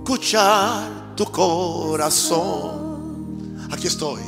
[0.03, 2.75] escuchar tu corazón.
[3.71, 4.21] Aquí estoy,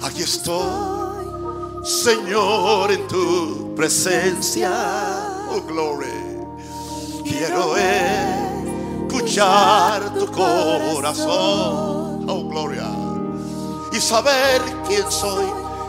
[0.00, 1.26] aquí estoy,
[1.84, 4.72] Señor, en tu presencia.
[5.50, 6.08] Oh, gloria.
[7.22, 7.76] Quiero
[9.06, 12.24] escuchar tu corazón.
[12.30, 12.88] Oh, gloria.
[13.92, 15.44] Y saber quién soy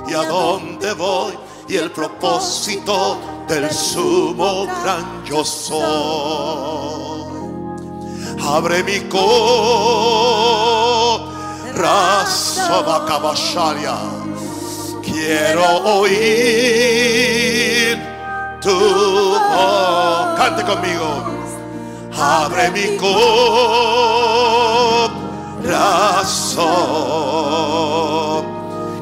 [0.09, 1.31] y a dónde voy
[1.69, 7.02] y el propósito del sumo gran yo soy.
[8.45, 9.23] Abre mi corazón,
[13.07, 13.95] cabasharia.
[15.01, 15.63] Quiero
[15.99, 17.97] oír
[18.61, 20.37] tu voz.
[20.37, 21.23] Cante conmigo.
[22.19, 23.13] Abre mi corazón.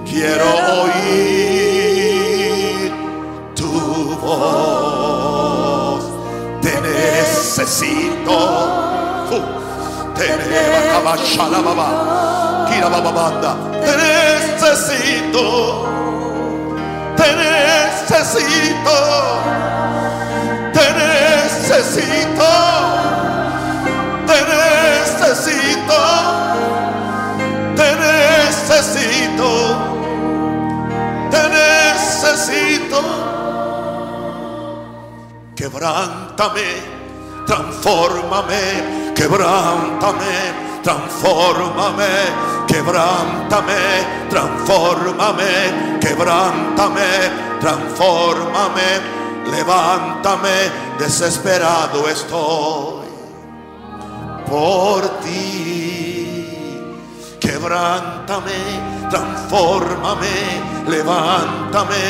[0.06, 0.46] Quiero
[0.84, 2.92] oír
[3.56, 3.72] tu
[4.22, 6.04] voz.
[6.62, 8.91] Te necesito.
[13.82, 15.46] Te necesito.
[17.16, 18.98] Te necesito.
[20.74, 22.52] Te necesito.
[24.28, 26.02] Te necesito.
[27.76, 29.52] Te necesito.
[31.32, 33.02] Te necesito.
[35.56, 36.70] Quebrántame,
[37.46, 42.10] transfórmame, quebrántame, transfórmame,
[42.66, 43.82] quebrántame,
[44.32, 47.30] transfórmame, quebrántame,
[47.60, 48.90] transfórmame,
[49.46, 53.06] levántame, desesperado estoy
[54.50, 56.80] por ti.
[57.40, 58.60] Quebrántame,
[59.12, 60.38] transfórmame,
[60.88, 62.06] levántame,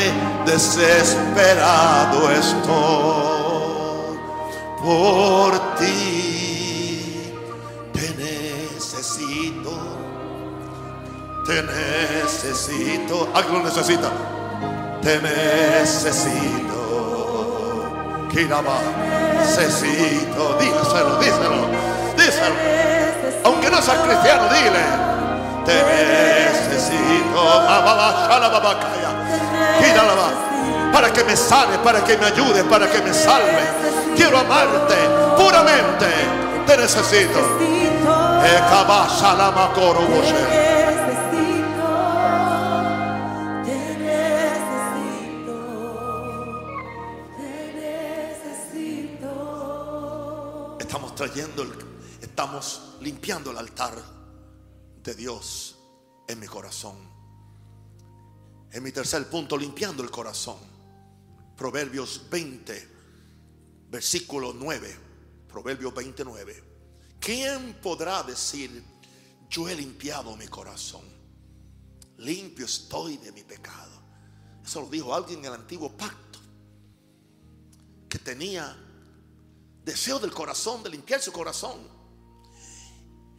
[0.46, 4.16] desesperado estoy
[4.80, 6.41] por ti.
[11.44, 13.28] Te necesito.
[13.34, 14.10] ¿Alguien lo necesita?
[15.02, 16.78] Te necesito.
[18.30, 18.78] Kiraba,
[19.38, 20.56] necesito.
[20.58, 21.66] Díselo, díselo,
[22.16, 22.54] díselo.
[23.44, 24.84] Aunque no seas cristiano, dile.
[25.64, 27.42] Te necesito.
[30.92, 33.62] Para que me sane, para que me ayude, para que me salve.
[34.14, 34.94] Quiero amarte
[35.36, 36.06] puramente.
[36.66, 37.40] Te necesito.
[38.42, 38.58] Te
[51.22, 51.64] trayendo,
[52.20, 53.96] estamos limpiando el altar
[55.04, 55.78] de Dios
[56.26, 56.96] en mi corazón.
[58.72, 60.58] En mi tercer punto, limpiando el corazón.
[61.56, 62.88] Proverbios 20,
[63.88, 64.96] versículo 9.
[65.46, 66.64] Proverbios 29.
[67.20, 68.82] ¿Quién podrá decir,
[69.48, 71.04] yo he limpiado mi corazón?
[72.18, 73.92] Limpio estoy de mi pecado.
[74.64, 76.40] Eso lo dijo alguien en el antiguo pacto.
[78.08, 78.76] Que tenía
[79.84, 81.88] deseo del corazón, de limpiar su corazón.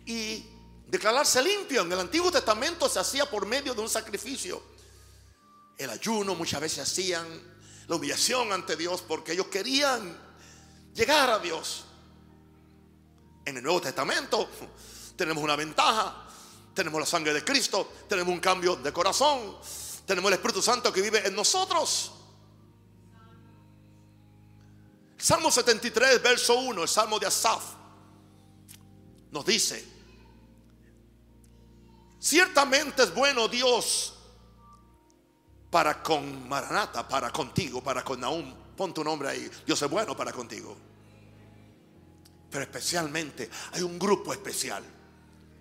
[0.06, 0.46] Y
[0.88, 4.62] declararse limpio en el Antiguo Testamento se hacía por medio de un sacrificio.
[5.78, 7.26] El ayuno muchas veces hacían
[7.88, 10.18] la humillación ante Dios porque ellos querían
[10.94, 11.86] llegar a Dios.
[13.46, 14.50] En el Nuevo Testamento
[15.16, 16.24] tenemos una ventaja.
[16.74, 19.58] Tenemos la sangre de Cristo, tenemos un cambio de corazón,
[20.08, 22.12] tenemos el Espíritu Santo que vive en nosotros.
[25.24, 27.64] Salmo 73, verso 1, el Salmo de Asaf,
[29.32, 29.82] nos dice,
[32.20, 34.16] ciertamente es bueno Dios
[35.70, 40.14] para con Maranata, para contigo, para con Naum, pon tu nombre ahí, Dios es bueno
[40.14, 40.76] para contigo.
[42.52, 44.84] Pero especialmente hay un grupo especial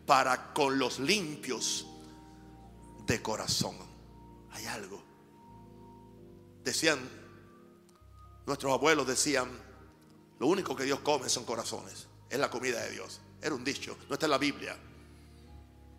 [0.05, 1.87] para con los limpios
[3.07, 3.77] de corazón.
[4.51, 5.01] Hay algo.
[6.65, 7.22] Decían,
[8.47, 9.51] nuestros abuelos decían,
[10.39, 12.07] lo único que Dios come son corazones.
[12.29, 13.21] Es la comida de Dios.
[13.41, 14.77] Era un dicho, no está en la Biblia.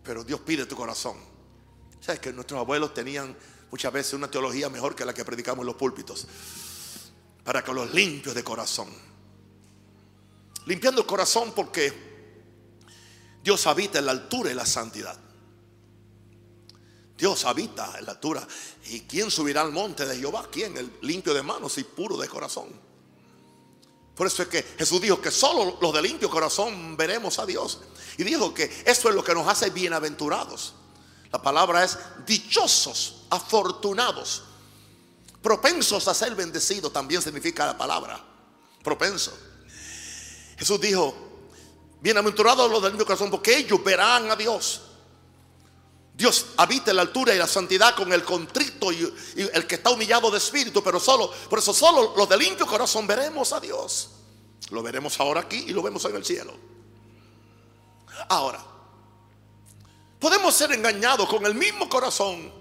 [0.02, 1.16] Pero Dios pide tu corazón.
[2.00, 3.34] ¿Sabes que nuestros abuelos tenían
[3.70, 6.26] muchas veces una teología mejor que la que predicamos en los púlpitos?
[7.42, 8.88] Para con los limpios de corazón.
[10.66, 11.92] Limpiando el corazón porque
[13.42, 15.18] Dios habita en la altura y la santidad.
[17.16, 18.46] Dios habita en la altura.
[18.86, 20.48] ¿Y quién subirá al monte de Jehová?
[20.50, 20.76] ¿Quién?
[20.76, 22.68] El limpio de manos y puro de corazón.
[24.14, 27.80] Por eso es que Jesús dijo que solo los de limpio corazón veremos a Dios.
[28.16, 30.74] Y dijo que eso es lo que nos hace bienaventurados.
[31.32, 34.44] La palabra es dichosos, afortunados,
[35.42, 36.92] propensos a ser bendecidos.
[36.92, 38.24] También significa la palabra,
[38.84, 39.36] propenso.
[40.56, 41.12] Jesús dijo,
[42.00, 44.83] bienaventurados los del limpio corazón, porque ellos verán a Dios.
[46.16, 49.74] Dios habita en la altura y la santidad con el contrito y, y el que
[49.74, 53.58] está humillado de espíritu, pero solo, por eso solo los de limpio corazón veremos a
[53.58, 54.10] Dios.
[54.70, 56.54] Lo veremos ahora aquí y lo vemos en el cielo.
[58.28, 58.64] Ahora,
[60.20, 62.52] podemos ser engañados con el mismo corazón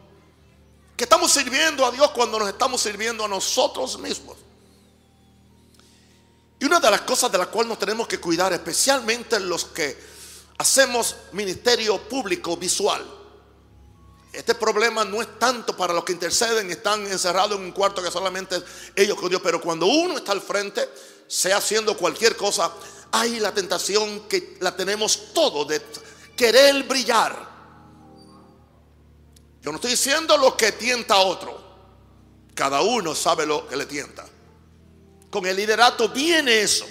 [0.98, 4.38] que estamos sirviendo a Dios cuando nos estamos sirviendo a nosotros mismos.
[6.60, 9.98] Y una de las cosas de las cuales nos tenemos que cuidar, especialmente los que
[10.58, 13.23] hacemos ministerio público visual.
[14.34, 18.10] Este problema no es tanto para los que interceden, están encerrados en un cuarto que
[18.10, 18.56] solamente
[18.96, 20.90] ellos con Dios, pero cuando uno está al frente,
[21.28, 22.72] sea haciendo cualquier cosa,
[23.12, 25.80] hay la tentación que la tenemos todo de
[26.36, 27.54] querer brillar.
[29.62, 31.62] Yo no estoy diciendo lo que tienta a otro.
[32.56, 34.26] Cada uno sabe lo que le tienta.
[35.30, 36.88] Con el liderato viene eso,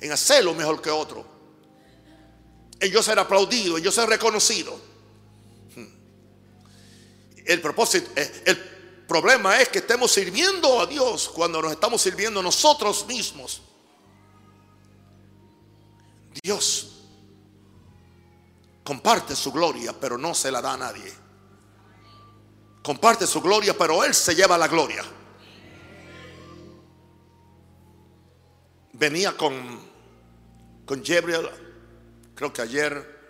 [0.00, 1.24] en hacerlo mejor que otro.
[2.78, 4.91] En yo ser aplaudido, en yo ser reconocido.
[7.44, 8.58] El propósito, eh, el
[9.06, 13.62] problema es que estemos sirviendo a Dios cuando nos estamos sirviendo nosotros mismos.
[16.42, 16.92] Dios
[18.84, 21.12] comparte su gloria, pero no se la da a nadie.
[22.82, 25.04] Comparte su gloria, pero Él se lleva la gloria.
[28.94, 29.80] Venía con,
[30.84, 33.20] con creo que ayer,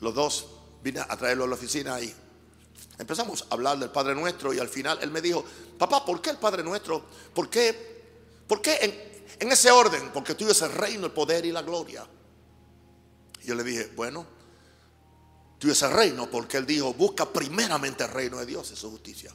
[0.00, 0.46] los dos,
[0.82, 2.14] vine a traerlo a la oficina ahí.
[3.02, 5.44] Empezamos a hablar del Padre Nuestro y al final él me dijo,
[5.76, 7.04] papá, ¿por qué el Padre Nuestro?
[7.34, 8.44] ¿Por qué?
[8.46, 10.12] ¿Por qué en, ese orden?
[10.14, 12.06] Porque tuyo es el reino, el poder y la gloria.
[13.42, 14.24] Y yo le dije, bueno,
[15.58, 18.88] tuyo es el reino porque él dijo, busca primeramente el reino de Dios y su
[18.92, 19.34] justicia.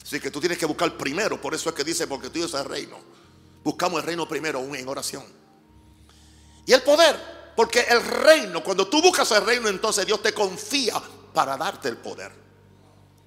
[0.00, 2.54] Así que tú tienes que buscar primero, por eso es que dice, porque tuyo es
[2.54, 2.96] el reino.
[3.64, 5.24] Buscamos el reino primero en oración.
[6.64, 11.02] Y el poder, porque el reino, cuando tú buscas el reino, entonces Dios te confía
[11.32, 12.43] para darte el poder.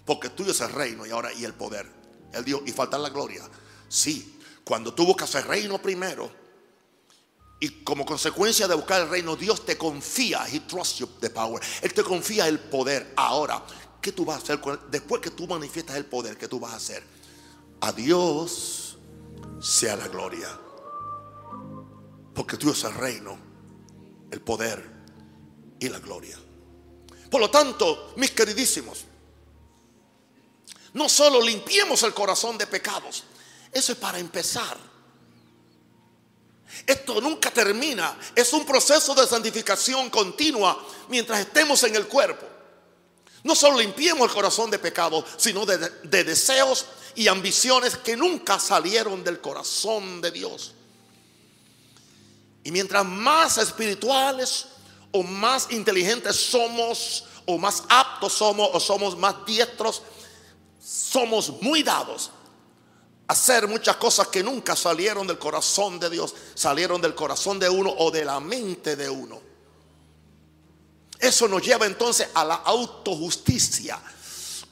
[0.07, 1.85] Porque tuyo es el reino y ahora y el poder.
[2.33, 3.43] Él dijo, y falta la gloria.
[3.89, 6.31] Sí, cuando tú buscas el reino primero
[7.59, 11.61] y como consecuencia de buscar el reino, Dios te confía, He trusts you the power.
[11.81, 13.11] Él te confía el poder.
[13.17, 13.61] Ahora,
[14.01, 16.37] ¿qué tú vas a hacer después que tú manifiestas el poder?
[16.37, 17.03] ¿Qué tú vas a hacer?
[17.81, 18.97] A Dios
[19.59, 20.57] sea la gloria.
[22.33, 23.37] Porque tuyo es el reino,
[24.31, 24.89] el poder
[25.81, 26.37] y la gloria.
[27.29, 29.06] Por lo tanto, mis queridísimos,
[30.93, 33.23] no solo limpiemos el corazón de pecados,
[33.71, 34.77] eso es para empezar.
[36.85, 42.45] Esto nunca termina, es un proceso de santificación continua mientras estemos en el cuerpo.
[43.43, 48.59] No solo limpiemos el corazón de pecados, sino de, de deseos y ambiciones que nunca
[48.59, 50.73] salieron del corazón de Dios.
[52.63, 54.65] Y mientras más espirituales
[55.11, 60.01] o más inteligentes somos, o más aptos somos, o somos más diestros
[60.87, 62.31] somos muy dados
[63.27, 67.67] a hacer muchas cosas que nunca salieron del corazón de Dios, salieron del corazón de
[67.67, 69.41] uno o de la mente de uno.
[71.19, 73.99] Eso nos lleva entonces a la autojusticia.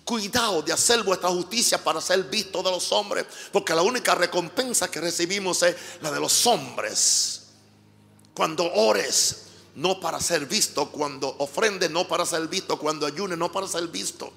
[0.06, 4.90] Cuidado de hacer vuestra justicia para ser visto de los hombres, porque la única recompensa
[4.90, 7.42] que recibimos es la de los hombres.
[8.34, 13.52] Cuando ores, no para ser visto, cuando ofrende, no para ser visto, cuando ayune, no
[13.52, 14.32] para ser visto.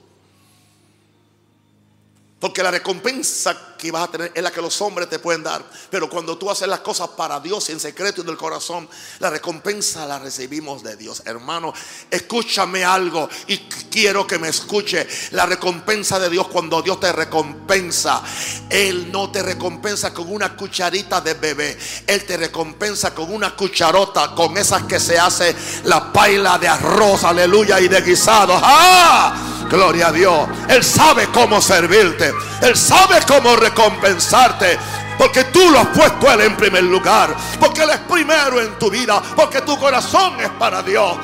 [2.38, 5.64] Porque la recompensa que vas a tener es la que los hombres te pueden dar.
[5.90, 8.88] Pero cuando tú haces las cosas para Dios en secreto y del corazón,
[9.20, 11.22] la recompensa la recibimos de Dios.
[11.24, 11.72] Hermano,
[12.10, 13.58] escúchame algo y
[13.90, 15.06] quiero que me escuche.
[15.30, 18.22] La recompensa de Dios cuando Dios te recompensa,
[18.68, 21.78] Él no te recompensa con una cucharita de bebé.
[22.06, 27.24] Él te recompensa con una cucharota, con esas que se hace la paila de arroz,
[27.24, 28.58] aleluya, y de guisado.
[28.60, 29.66] ¡Ah!
[29.68, 30.48] Gloria a Dios.
[30.68, 32.32] Él sabe cómo servirte.
[32.62, 34.78] Él sabe cómo recompensarte.
[35.16, 37.34] Porque tú lo has puesto Él en primer lugar.
[37.58, 39.20] Porque Él es primero en tu vida.
[39.34, 41.16] Porque tu corazón es para Dios.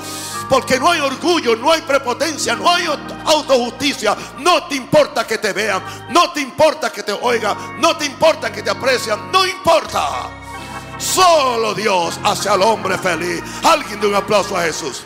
[0.49, 2.87] Porque no hay orgullo, no hay prepotencia, no hay
[3.25, 4.17] autojusticia.
[4.39, 5.83] No te importa que te vean.
[6.11, 7.81] No te importa que te oigan.
[7.81, 9.31] No te importa que te aprecian.
[9.33, 10.29] No importa.
[10.99, 13.43] Solo Dios hace al hombre feliz.
[13.63, 15.05] Alguien de un aplauso a Jesús.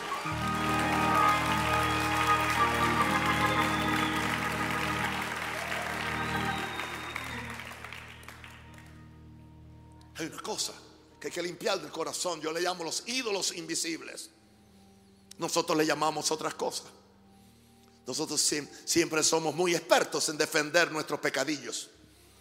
[10.19, 10.73] Hay una cosa
[11.19, 12.41] que hay que limpiar del corazón.
[12.41, 14.29] Yo le llamo los ídolos invisibles.
[15.37, 16.87] Nosotros le llamamos otras cosas.
[18.05, 18.41] Nosotros
[18.85, 21.89] siempre somos muy expertos en defender nuestros pecadillos.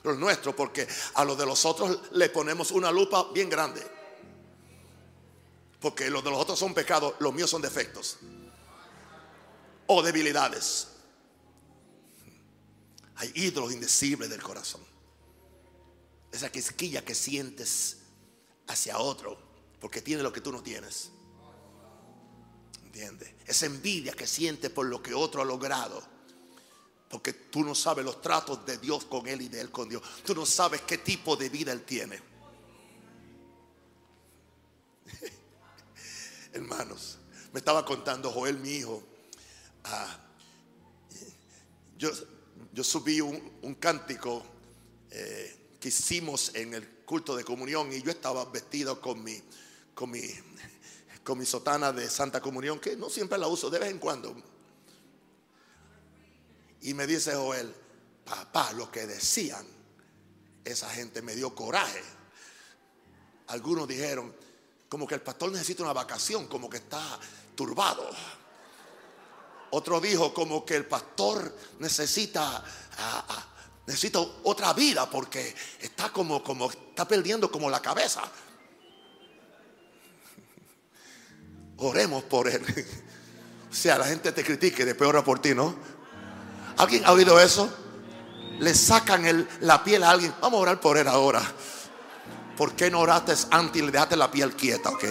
[0.02, 3.86] Los nuestros, porque a los de los otros le ponemos una lupa bien grande.
[5.80, 8.16] Porque los de los otros son pecados, los míos son defectos.
[9.86, 10.88] O debilidades.
[13.16, 14.87] Hay ídolos indecibles del corazón
[16.32, 17.98] esa quisquilla que sientes
[18.66, 19.38] hacia otro,
[19.80, 21.10] porque tiene lo que tú no tienes.
[22.84, 23.34] ¿Entiendes?
[23.46, 26.02] Esa envidia que siente por lo que otro ha logrado.
[27.08, 30.02] Porque tú no sabes los tratos de Dios con él y de él con Dios.
[30.24, 32.20] Tú no sabes qué tipo de vida él tiene.
[36.52, 37.18] Hermanos,
[37.52, 39.02] me estaba contando Joel, mi hijo.
[39.84, 40.18] ah,
[41.96, 42.10] yo,
[42.72, 44.44] yo subí un, un cántico
[45.10, 49.40] eh, que hicimos en el culto de comunión y yo estaba vestido con mi,
[49.94, 50.22] con mi,
[51.24, 54.34] con mi sotana de Santa Comunión, que no siempre la uso, de vez en cuando.
[56.82, 57.74] Y me dice Joel,
[58.24, 59.66] papá, lo que decían,
[60.64, 62.02] esa gente me dio coraje.
[63.48, 64.34] Algunos dijeron,
[64.88, 67.18] como que el pastor necesita una vacación, como que está
[67.54, 68.08] turbado.
[69.70, 72.64] Otro dijo como que el pastor necesita,
[73.88, 78.22] necesita otra vida porque está como, como, está perdiendo como la cabeza.
[81.78, 82.62] Oremos por él.
[83.70, 85.76] O sea, la gente te critique después ora por ti, ¿no?
[86.78, 87.68] ¿Alguien ha oído eso?
[88.60, 90.34] Le sacan el- la piel a alguien.
[90.40, 91.42] Vamos a orar por él ahora.
[92.56, 94.88] ¿Por qué no oraste antes y le dejaste la piel quieta?
[94.88, 95.04] Ok.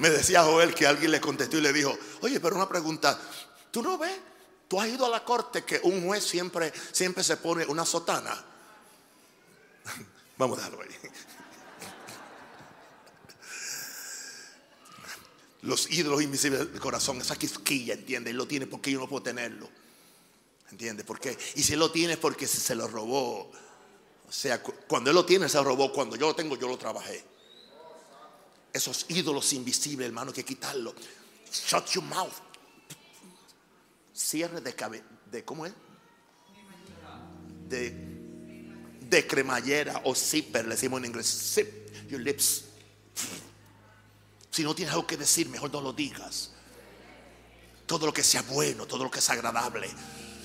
[0.00, 3.20] Me decía Joel que alguien le contestó y le dijo, oye, pero una pregunta,
[3.70, 4.18] ¿tú no ves?
[4.66, 8.42] ¿Tú has ido a la corte que un juez siempre, siempre se pone una sotana?
[10.38, 10.88] Vamos a dejarlo ahí.
[15.62, 18.30] Los ídolos invisibles del corazón, esa quisquilla, ¿entiendes?
[18.30, 19.68] Él lo tiene porque yo no puedo tenerlo.
[20.70, 21.04] ¿Entiendes?
[21.04, 21.36] ¿Por qué?
[21.56, 23.50] Y si lo tiene es porque se lo robó.
[24.28, 25.92] O sea, cu- cuando él lo tiene, se lo robó.
[25.92, 27.22] Cuando yo lo tengo, yo lo trabajé.
[28.72, 30.94] Esos ídolos invisibles, hermano, que quitarlo.
[31.50, 32.32] Shut your mouth.
[34.14, 35.04] Cierre de cabeza.
[35.30, 35.72] De, ¿Cómo es?
[37.68, 37.90] De,
[39.00, 41.54] de cremallera o zipper, le decimos en inglés.
[41.54, 42.64] Zip your lips.
[44.50, 46.50] Si no tienes algo que decir, mejor no lo digas.
[47.86, 49.88] Todo lo que sea bueno, todo lo que sea agradable.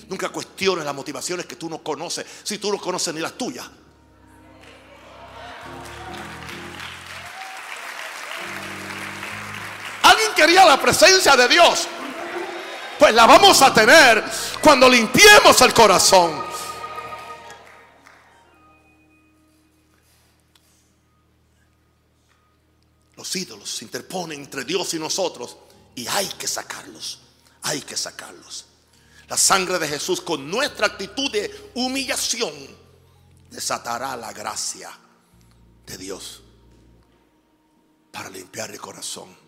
[0.08, 3.68] Nunca cuestiones las motivaciones que tú no conoces, si tú no conoces ni las tuyas.
[10.34, 11.86] Quería la presencia de Dios.
[12.98, 14.24] Pues la vamos a tener
[14.62, 16.44] cuando limpiemos el corazón.
[23.16, 25.56] Los ídolos se interponen entre Dios y nosotros
[25.94, 27.20] y hay que sacarlos.
[27.62, 28.66] Hay que sacarlos.
[29.28, 32.52] La sangre de Jesús con nuestra actitud de humillación
[33.50, 34.90] desatará la gracia
[35.84, 36.42] de Dios
[38.12, 39.45] para limpiar el corazón.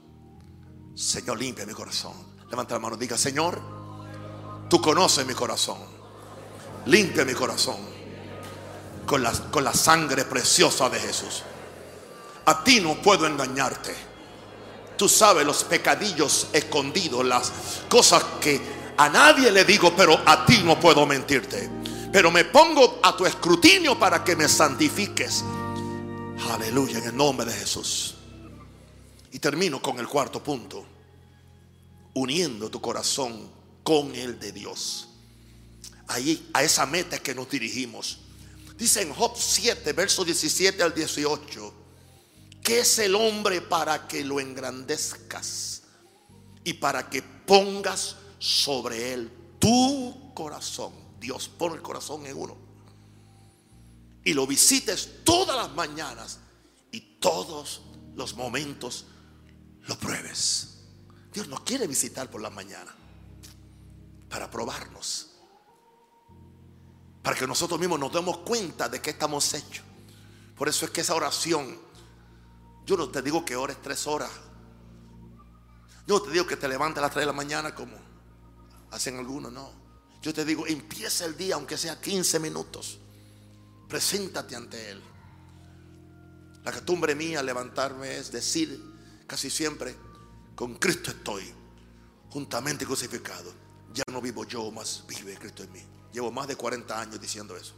[0.98, 2.12] Señor, limpia mi corazón.
[2.50, 3.60] Levanta la mano, diga, Señor,
[4.68, 5.78] tú conoces mi corazón.
[6.86, 7.76] Limpia mi corazón
[9.06, 11.44] con la, con la sangre preciosa de Jesús.
[12.46, 13.94] A ti no puedo engañarte.
[14.96, 17.52] Tú sabes los pecadillos escondidos, las
[17.88, 18.60] cosas que
[18.96, 21.70] a nadie le digo, pero a ti no puedo mentirte.
[22.12, 25.44] Pero me pongo a tu escrutinio para que me santifiques.
[26.50, 28.17] Aleluya, en el nombre de Jesús.
[29.32, 30.84] Y termino con el cuarto punto.
[32.14, 33.50] Uniendo tu corazón
[33.82, 35.08] con el de Dios.
[36.08, 38.20] Ahí, a esa meta que nos dirigimos.
[38.76, 41.74] Dice en Job 7, versos 17 al 18.
[42.62, 45.82] ¿Qué es el hombre para que lo engrandezcas?
[46.64, 50.92] Y para que pongas sobre él tu corazón.
[51.20, 52.56] Dios pone el corazón en uno.
[54.24, 56.38] Y lo visites todas las mañanas
[56.92, 57.82] y todos
[58.14, 59.06] los momentos
[59.88, 60.68] lo pruebes.
[61.32, 62.94] Dios nos quiere visitar por la mañana
[64.28, 65.30] para probarnos.
[67.22, 69.84] Para que nosotros mismos nos demos cuenta de que estamos hechos.
[70.56, 71.78] Por eso es que esa oración,
[72.84, 74.30] yo no te digo que ores tres horas.
[76.06, 77.96] Yo no te digo que te levantes a las tres de la mañana como
[78.90, 79.70] hacen algunos, no.
[80.20, 82.98] Yo te digo, empieza el día aunque sea 15 minutos.
[83.88, 85.02] Preséntate ante Él.
[86.64, 88.87] La costumbre mía levantarme es decir
[89.28, 89.94] casi siempre,
[90.56, 91.44] con Cristo estoy,
[92.30, 93.52] juntamente crucificado.
[93.92, 95.82] Ya no vivo yo, más vive Cristo en mí.
[96.12, 97.74] Llevo más de 40 años diciendo eso.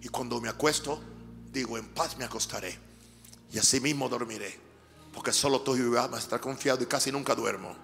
[0.00, 1.02] Y cuando me acuesto,
[1.50, 2.78] digo, en paz me acostaré.
[3.50, 4.56] Y así mismo dormiré.
[5.12, 7.74] Porque solo tú y yo estar confiado y casi nunca duermo.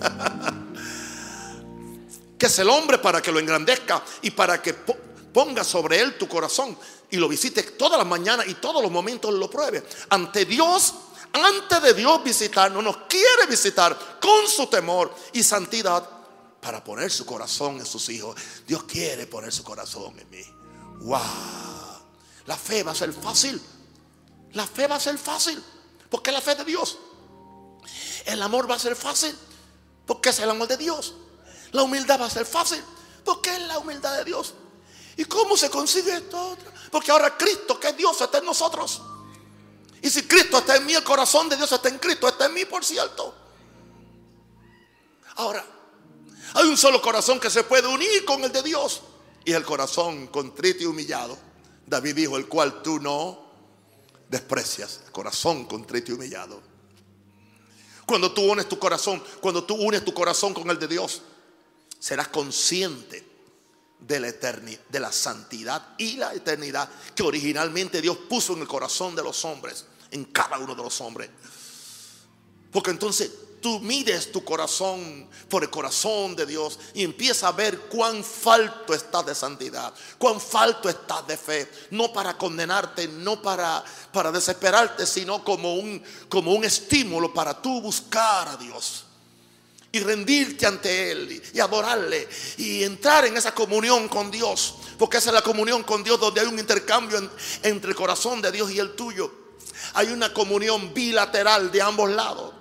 [2.38, 4.96] que es el hombre para que lo engrandezca y para que po-
[5.32, 6.76] ponga sobre él tu corazón
[7.12, 9.86] y lo visites todas las mañanas y todos los momentos lo pruebe.
[10.10, 10.92] Ante Dios
[11.32, 16.06] antes de Dios visitarnos, nos quiere visitar con su temor y santidad
[16.60, 18.36] para poner su corazón en sus hijos.
[18.66, 20.44] Dios quiere poner su corazón en mí.
[21.00, 21.20] Wow.
[22.46, 23.60] La fe va a ser fácil.
[24.52, 25.62] La fe va a ser fácil.
[26.10, 26.98] Porque es la fe de Dios.
[28.26, 29.34] El amor va a ser fácil.
[30.06, 31.14] Porque es el amor de Dios.
[31.70, 32.82] La humildad va a ser fácil.
[33.24, 34.54] Porque es la humildad de Dios.
[35.16, 36.56] ¿Y cómo se consigue esto?
[36.90, 39.02] Porque ahora Cristo, que es Dios, está en nosotros.
[40.00, 42.54] Y si Cristo está en mí, el corazón de Dios está en Cristo, está en
[42.54, 43.34] mí, por cierto.
[45.36, 45.64] Ahora,
[46.54, 49.02] hay un solo corazón que se puede unir con el de Dios.
[49.44, 51.36] Y el corazón contrito y humillado.
[51.86, 53.46] David dijo, el cual tú no
[54.28, 55.00] desprecias.
[55.12, 56.60] Corazón contrito y humillado.
[58.06, 61.22] Cuando tú unes tu corazón, cuando tú unes tu corazón con el de Dios,
[61.98, 63.21] serás consciente
[64.06, 68.68] de la eternidad, de la santidad y la eternidad que originalmente Dios puso en el
[68.68, 71.30] corazón de los hombres, en cada uno de los hombres.
[72.70, 73.30] Porque entonces
[73.60, 78.92] tú mides tu corazón por el corazón de Dios y empiezas a ver cuán falto
[78.92, 85.06] estás de santidad, cuán falto estás de fe, no para condenarte, no para, para desesperarte,
[85.06, 89.04] sino como un, como un estímulo para tú buscar a Dios
[89.94, 92.26] y rendirte ante Él y adorarle
[92.56, 94.76] y entrar en esa comunión con Dios.
[94.98, 97.30] Porque esa es la comunión con Dios donde hay un intercambio
[97.62, 99.30] entre el corazón de Dios y el tuyo.
[99.94, 102.54] Hay una comunión bilateral de ambos lados.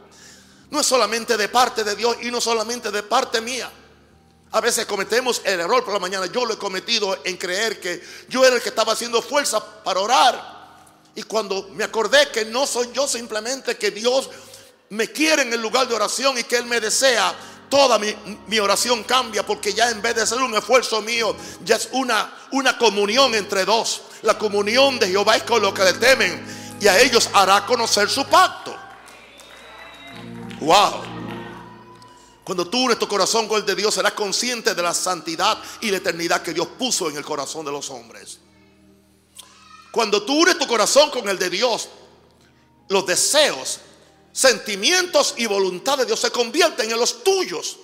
[0.69, 3.71] No es solamente de parte de Dios y no solamente de parte mía.
[4.51, 6.25] A veces cometemos el error por la mañana.
[6.25, 10.01] Yo lo he cometido en creer que yo era el que estaba haciendo fuerza para
[10.01, 10.61] orar.
[11.15, 14.29] Y cuando me acordé que no soy yo simplemente que Dios
[14.91, 17.33] me quiere en el lugar de oración y que Él me desea,
[17.69, 21.33] toda mi, oración cambia porque ya en vez de ser un esfuerzo mío,
[21.63, 22.29] ya es una,
[22.77, 24.01] comunión entre dos.
[24.21, 28.09] La comunión de Jehová es con los que le temen y a ellos hará conocer
[28.09, 28.75] su pacto.
[30.59, 31.03] Wow.
[32.43, 35.89] Cuando tú unes tu corazón con el de Dios, serás consciente de la santidad y
[35.89, 38.39] la eternidad que Dios puso en el corazón de los hombres.
[39.89, 41.87] Cuando tú unes tu corazón con el de Dios,
[42.89, 43.79] los deseos
[44.31, 47.77] sentimientos y voluntad de Dios se convierten en los tuyos.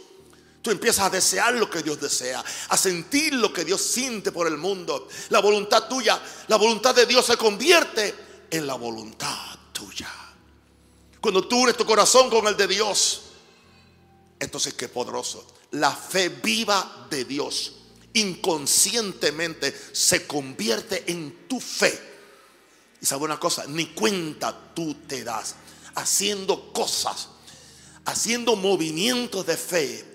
[0.61, 4.47] Tú empiezas a desear lo que Dios desea, a sentir lo que Dios siente por
[4.47, 5.07] el mundo.
[5.29, 8.13] La voluntad tuya, la voluntad de Dios se convierte
[8.49, 10.11] en la voluntad tuya.
[11.21, 13.21] Cuando tú unes tu corazón con el de Dios,
[14.39, 15.47] entonces qué poderoso.
[15.71, 17.73] La fe viva de Dios
[18.13, 21.97] inconscientemente se convierte en tu fe.
[22.99, 25.55] Y sabe una cosa, ni cuenta tú te das
[25.97, 27.29] haciendo cosas,
[28.05, 30.05] haciendo movimientos de fe,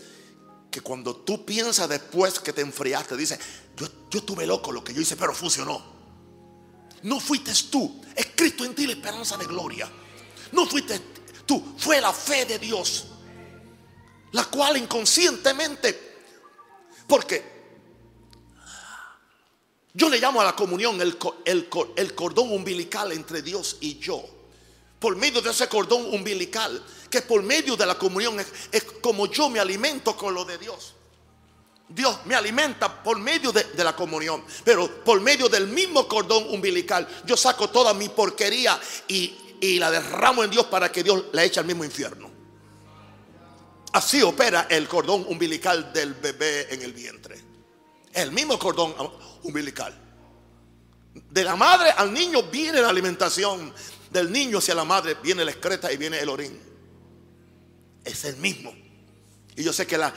[0.71, 3.39] que cuando tú piensas después que te enfriaste, dices,
[3.77, 5.83] yo, yo estuve loco lo que yo hice, pero funcionó.
[7.03, 9.91] No fuiste tú, es Cristo en ti la esperanza de gloria.
[10.53, 11.01] No fuiste
[11.45, 13.07] tú, fue la fe de Dios,
[14.31, 16.23] la cual inconscientemente,
[17.09, 17.51] porque
[19.95, 24.42] yo le llamo a la comunión el, cordón umbilical entre Dios y yo
[25.03, 26.81] por medio de ese cordón umbilical,
[27.11, 30.95] que por medio de la comunión es, como yo me alimento con lo de Dios.
[31.89, 37.07] Dios me alimenta por medio de, la comunión, pero por medio del mismo cordón umbilical,
[37.27, 41.43] yo saco toda mi porquería y, y la derramo en Dios para que Dios la
[41.43, 42.31] eche al mismo infierno.
[43.93, 47.43] Así opera el cordón umbilical del bebé en el vientre.
[48.13, 48.95] El mismo cordón
[49.43, 49.99] umbilical.
[51.15, 53.75] De la madre al niño viene la alimentación
[54.13, 56.61] del niño hacia la madre viene la excreta y viene el orín.
[58.05, 58.73] Es el mismo.
[59.57, 60.13] Y yo sé que la,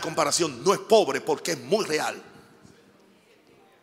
[0.00, 2.22] comparación no es pobre porque es muy real.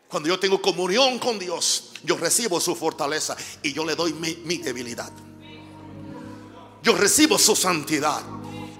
[0.08, 4.56] Cuando yo tengo comunión con Dios, yo recibo su fortaleza y yo le doy mi,
[4.56, 5.12] debilidad.
[6.82, 8.22] Yo recibo su santidad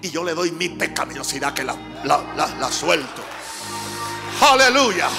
[0.01, 3.23] y yo le doy mi pecaminosidad que la, la, la suelto.
[4.41, 5.09] Aleluya.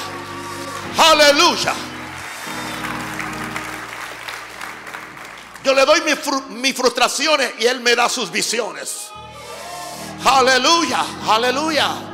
[0.98, 1.89] Aleluya.
[5.64, 6.00] Yo le doy
[6.50, 9.08] mis, frustraciones y Él me da sus visiones.
[10.24, 12.10] Aleluya, aleluya.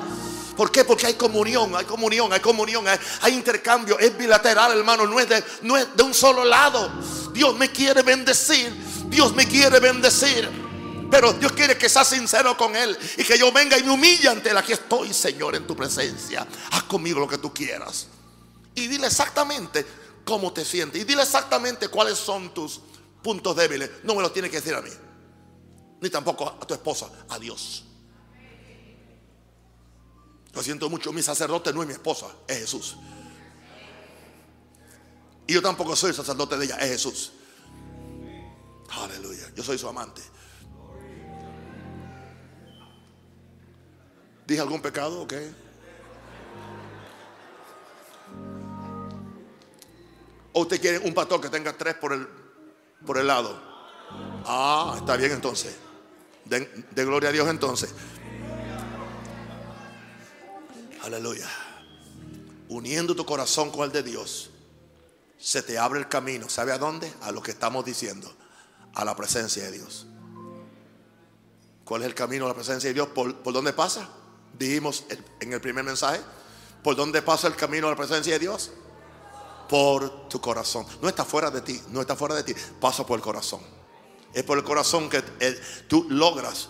[0.56, 0.84] ¿Por qué?
[0.84, 2.86] Porque hay comunión, hay comunión, hay comunión,
[3.20, 6.90] hay, intercambio, es bilateral, hermano, no es, de, no es de un solo lado.
[7.32, 8.72] Dios me quiere bendecir,
[9.08, 10.66] Dios me quiere bendecir.
[11.10, 14.28] Pero Dios quiere que sea sincero con Él y que yo venga y me humille
[14.28, 14.56] ante Él.
[14.56, 16.44] Aquí estoy, Señor, en tu presencia.
[16.72, 18.06] Haz conmigo lo que tú quieras.
[18.74, 19.86] Y dile exactamente
[20.24, 21.00] cómo te sientes.
[21.00, 22.80] Y dile exactamente cuáles son tus
[23.26, 24.90] puntos débiles, no me los tiene que decir a mí,
[26.00, 27.84] ni tampoco a tu esposa, a Dios.
[30.54, 32.96] Lo siento mucho, mi sacerdote no es mi esposa, es Jesús.
[35.44, 37.32] Y yo tampoco soy el sacerdote de ella, es Jesús.
[38.90, 39.52] Aleluya.
[39.56, 40.22] Yo soy su amante.
[44.46, 45.22] ¿Dije algún pecado?
[45.22, 45.34] Ok.
[50.52, 52.45] ¿O usted quiere un pastor que tenga tres por el,
[53.04, 53.60] por el lado?
[54.44, 55.76] Ah, está bien entonces.
[56.44, 56.60] De,
[56.94, 57.92] gloria a Dios entonces.
[61.02, 61.48] Aleluya.
[62.68, 64.50] Uniendo tu corazón con el de Dios,
[65.38, 66.48] se te abre el camino.
[66.48, 67.12] ¿Sabe a dónde?
[67.22, 68.32] A lo que estamos diciendo.
[68.94, 70.06] A la presencia de Dios.
[71.84, 73.08] ¿Cuál es el camino a la presencia de Dios?
[73.08, 74.08] ¿Por, por dónde pasa?
[74.58, 75.04] Dijimos
[75.40, 76.20] en el primer mensaje.
[76.82, 78.70] ¿Por dónde pasa el camino a la presencia de Dios?
[79.68, 80.86] Por tu corazón.
[81.02, 82.54] No está fuera de ti, no está fuera de ti.
[82.80, 83.60] Pasa por el corazón.
[84.32, 86.68] Es por el corazón que eh, tú logras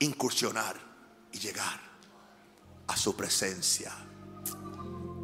[0.00, 0.76] incursionar
[1.32, 1.80] y llegar
[2.86, 3.92] a su presencia.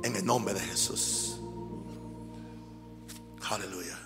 [0.02, 1.36] En el nombre de Jesús.
[3.50, 3.99] Aleluya.